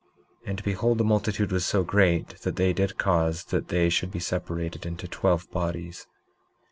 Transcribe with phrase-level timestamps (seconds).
[0.47, 4.09] 19:5 And behold, the multitude was so great that they did cause that they should
[4.09, 6.07] be separated into twelve bodies.